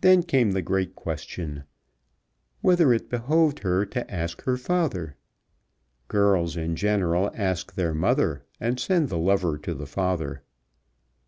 [0.00, 1.62] Then came the great question,
[2.62, 5.14] whether it behoved her to ask her father.
[6.08, 10.42] Girls in general ask their mother, and send the lover to the father.